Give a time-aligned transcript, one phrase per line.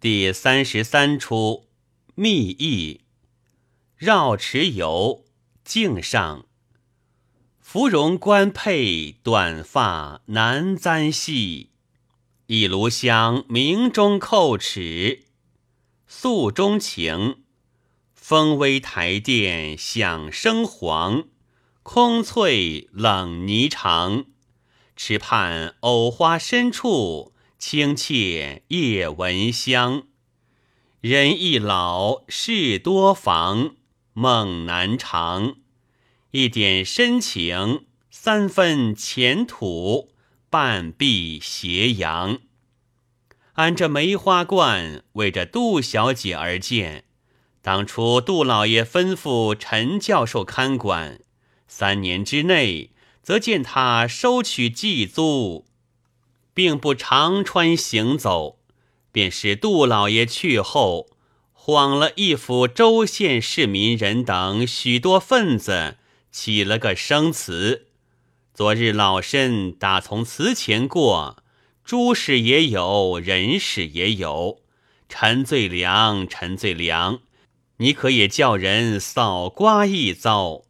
[0.00, 1.66] 第三十三出
[2.14, 3.02] 密意，
[3.98, 5.26] 绕池游，
[5.62, 6.46] 镜上。
[7.60, 11.72] 芙蓉冠佩，短发难簪细。
[12.46, 15.26] 一炉香，明中叩齿。
[16.06, 17.42] 诉衷情，
[18.14, 21.24] 风微台殿响声黄。
[21.82, 24.24] 空翠冷霓裳，
[24.96, 27.34] 池畔藕花深处。
[27.60, 30.04] 清切夜闻香，
[31.02, 33.76] 人易老，事多妨，
[34.14, 35.56] 梦难长。
[36.30, 40.08] 一点深情，三分浅土，
[40.48, 42.38] 半壁斜阳。
[43.52, 47.04] 俺这梅花观为着杜小姐而建，
[47.60, 51.20] 当初杜老爷吩咐陈教授看管，
[51.68, 55.66] 三年之内，则见他收取寄租。
[56.60, 58.58] 并不常穿行走，
[59.10, 61.06] 便是杜老爷去后，
[61.54, 65.96] 晃了一府州县市民人等许多份子，
[66.30, 67.86] 起了个生词。
[68.52, 71.42] 昨日老身打从祠前过，
[71.82, 74.60] 诸事也有，人事也有。
[75.08, 77.20] 陈最良，陈最良，
[77.78, 80.64] 你可也叫人扫刮一遭。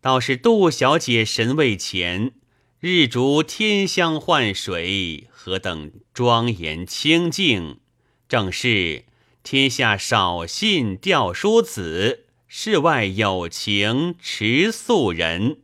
[0.00, 2.32] 倒是杜小姐神位前。
[2.80, 7.80] 日逐天香换水，何等庄严清净！
[8.28, 9.04] 正是
[9.42, 15.62] 天下少信吊书子，世外有情持素人。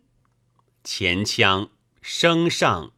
[0.82, 1.70] 前腔
[2.02, 2.92] 声上，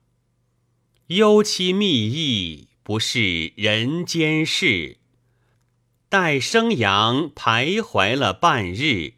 [1.08, 4.96] 幽期密意，不是人间事。
[6.08, 9.16] 待生阳徘徊了半日，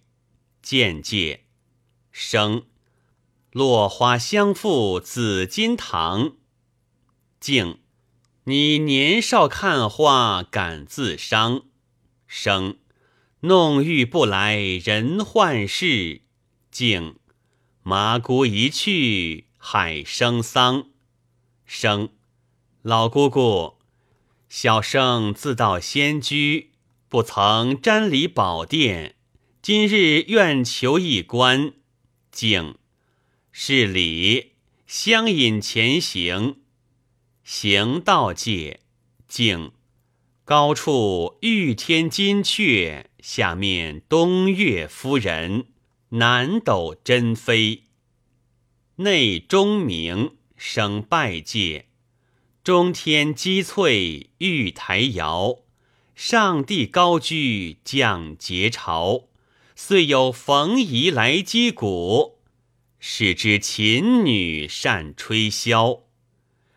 [0.60, 1.44] 渐渐
[2.10, 2.64] 生。
[3.58, 6.36] 落花相附紫金堂，
[7.40, 7.80] 静。
[8.44, 11.62] 你年少看花感自伤。
[12.28, 12.76] 生，
[13.40, 16.22] 弄玉不来人换世。
[16.70, 17.16] 静，
[17.82, 20.90] 麻姑一去海生桑。
[21.66, 22.10] 生，
[22.82, 23.78] 老姑姑，
[24.48, 26.70] 小生自到仙居，
[27.08, 29.16] 不曾沾礼宝殿，
[29.60, 31.72] 今日愿求一观。
[32.30, 32.76] 静。
[33.60, 34.52] 是礼，
[34.86, 36.58] 相引前行，
[37.42, 38.78] 行道界，
[39.26, 39.72] 境。
[40.44, 45.66] 高处玉天金阙，下面东岳夫人，
[46.10, 47.86] 南斗珍妃。
[48.98, 51.86] 内钟鸣，声拜戒。
[52.62, 55.58] 中天击翠，玉台摇。
[56.14, 59.24] 上帝高居，降节朝。
[59.74, 62.37] 遂有冯夷来击鼓。
[63.00, 66.02] 是知琴女善吹箫，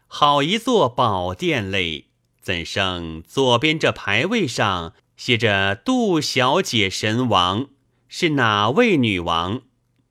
[0.08, 2.06] 好一座宝殿嘞！
[2.40, 7.70] 怎生左边这牌位上写着“杜小姐神王”？
[8.08, 9.62] 是哪位女王？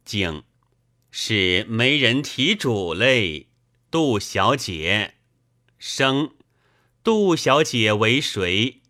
[0.04, 0.42] 竟
[1.10, 3.48] 是没人提主嘞！
[3.90, 5.14] 杜小姐，
[5.78, 6.32] 生，
[7.04, 8.80] 杜小姐为谁？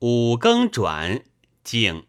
[0.00, 1.24] 五更转，
[1.64, 2.06] 竟，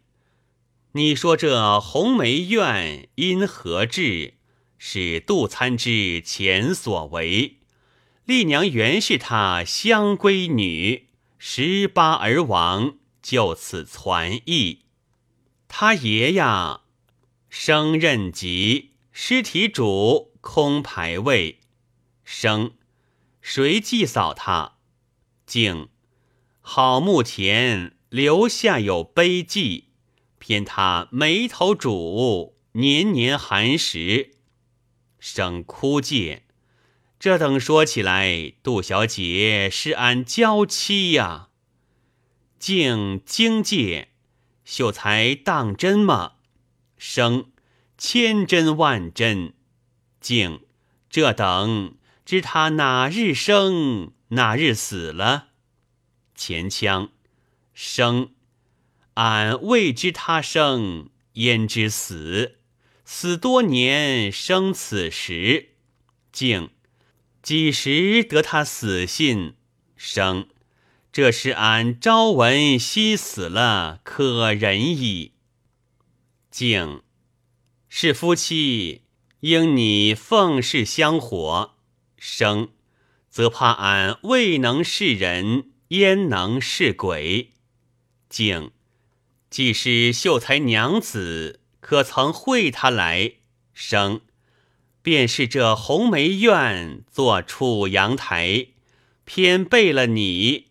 [0.92, 4.34] 你说这红梅院因何至？
[4.78, 7.58] 是杜参之前所为，
[8.24, 11.08] 丽娘原是他香闺女，
[11.38, 14.80] 十八而亡，就此传译。
[15.68, 16.82] 他爷呀，
[17.48, 21.60] 升任吉，尸体主空牌位，
[22.24, 22.72] 生
[23.40, 24.76] 谁祭扫他？
[25.46, 25.88] 敬
[26.60, 29.88] 好墓田留下有碑记，
[30.38, 34.33] 偏他眉头主年年寒食。
[35.26, 36.42] 生枯戒，
[37.18, 41.48] 这等说起来，杜小姐是俺娇妻呀。
[42.58, 44.10] 敬经戒，
[44.66, 46.34] 秀才当真吗？
[46.98, 47.50] 生
[47.96, 49.54] 千真万真。
[50.20, 50.60] 敬
[51.08, 51.96] 这等
[52.26, 55.48] 知他哪日生，哪日死了？
[56.34, 57.08] 前腔
[57.72, 58.34] 生，
[59.14, 62.58] 俺未知他生，焉知死？
[63.04, 65.74] 死多年，生此时，
[66.32, 66.70] 静
[67.42, 69.54] 几时得他死信？
[69.94, 70.48] 生，
[71.12, 75.32] 这是俺朝闻夕死了，可忍矣。
[76.50, 77.02] 静
[77.88, 79.02] 是夫妻，
[79.40, 81.74] 应你奉事香火。
[82.16, 82.70] 生，
[83.28, 87.50] 则怕俺未能是人，焉能是鬼？
[88.30, 88.72] 静
[89.50, 91.60] 既是秀才娘子。
[91.84, 93.32] 可曾会他来
[93.74, 94.22] 生？
[95.02, 98.68] 便是这红梅院做楚阳台，
[99.26, 100.68] 偏背了你，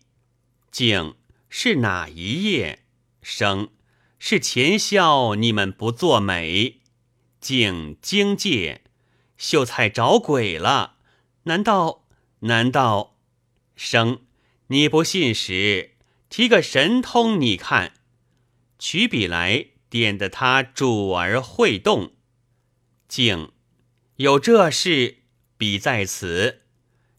[0.72, 1.14] 竟
[1.48, 2.80] 是哪一夜？
[3.22, 3.68] 生
[4.18, 6.80] 是前宵，你们不作美。
[7.40, 8.80] 敬惊介，
[9.36, 10.96] 秀才找鬼了？
[11.44, 12.06] 难道
[12.40, 13.14] 难道？
[13.76, 14.22] 生
[14.66, 15.92] 你不信时，
[16.28, 17.92] 提个神通，你看。
[18.80, 22.14] 取笔来，点得他主儿会动。
[23.06, 23.52] 敬
[24.16, 25.18] 有这事，
[25.56, 26.62] 笔在此。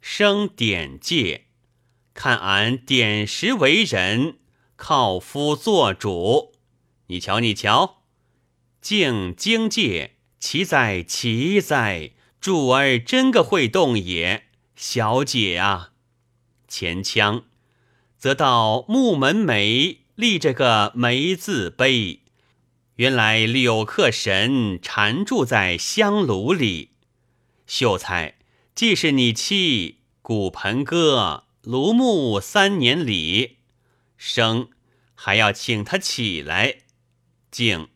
[0.02, 1.46] 生点戒，
[2.14, 4.40] 看俺点石为人，
[4.76, 6.52] 靠夫做主。
[7.08, 8.04] 你瞧，你瞧，
[8.82, 12.12] 敬惊戒，奇哉奇哉！
[12.42, 14.48] 主儿真个会动也。
[14.76, 15.94] 小姐啊，
[16.68, 17.46] 前腔，
[18.18, 22.25] 则到木门楣立着个梅字碑，
[22.96, 26.92] 原来柳客神缠住在香炉里。
[27.68, 28.36] 秀才。
[28.76, 33.60] 既是你妻，骨盆哥庐墓三年里，
[34.18, 34.68] 生
[35.14, 36.80] 还要请他起来。
[37.50, 37.88] 敬，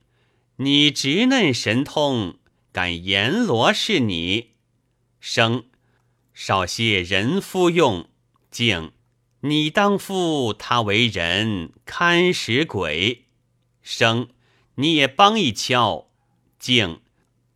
[0.55, 2.39] 你直嫩神通，
[2.71, 4.51] 敢阎罗是你？
[5.19, 5.65] 生，
[6.33, 8.09] 少些人夫用。
[8.49, 8.93] 敬，
[9.41, 13.25] 你当夫他为人，看使鬼。
[13.83, 14.29] 生，
[14.79, 16.09] 你也帮一敲。
[16.57, 17.01] 静，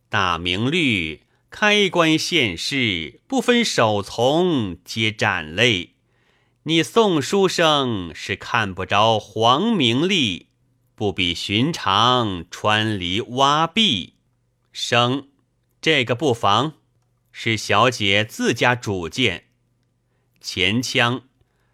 [0.08, 1.22] 大明律。
[1.48, 5.94] 开棺现世，不分首从，皆斩类。
[6.64, 10.48] 你宋书生是看不着黄明历，
[10.94, 14.14] 不比寻常穿篱挖壁。
[14.72, 15.28] 生，
[15.80, 16.74] 这个不妨，
[17.30, 19.44] 是小姐自家主见。
[20.40, 21.22] 前腔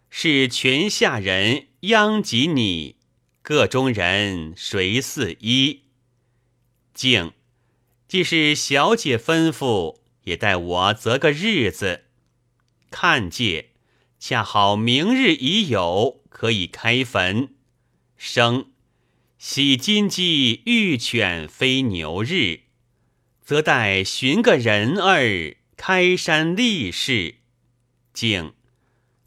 [0.09, 2.97] 是泉下人殃及你，
[3.51, 5.81] 各中人谁似一？
[6.93, 7.33] 敬。
[8.07, 12.05] 既是小姐吩咐，也待我择个日子，
[12.89, 13.71] 看借，
[14.17, 17.49] 恰好明日已有，可以开坟。
[18.15, 18.67] 生
[19.37, 22.61] 喜金鸡玉犬飞牛日，
[23.43, 27.35] 则待寻个人儿开山立世。
[28.13, 28.53] 敬，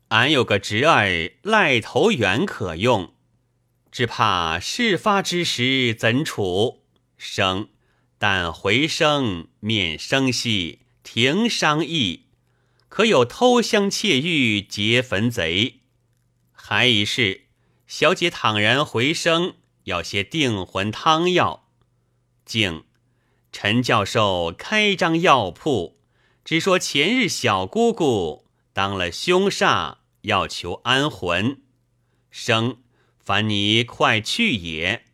[0.08, 3.13] 俺有个侄儿赖头远可用，
[3.94, 6.82] 只怕事发之时怎处？
[7.16, 7.68] 生。
[8.18, 12.24] 但回声免生息，停商议，
[12.88, 15.82] 可有偷香窃玉劫坟贼？
[16.50, 17.42] 还一事，
[17.86, 19.54] 小姐倘然回声，
[19.84, 21.68] 要些定魂汤药。
[22.44, 22.86] 敬
[23.52, 26.00] 陈教授开张药铺，
[26.44, 31.62] 只说前日小姑姑当了凶煞，要求安魂。
[32.32, 32.78] 生
[33.24, 35.06] 凡你快去也。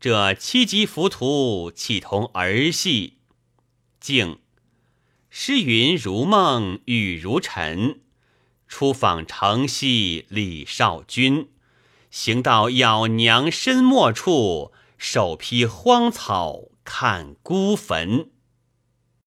[0.00, 3.18] 这七级浮屠，岂同儿戏？
[4.00, 4.38] 静
[5.28, 8.00] 诗云如梦，雨如尘。
[8.66, 11.48] 出访城西李少君，
[12.10, 18.30] 行到咬娘深没处，手披荒草看孤坟。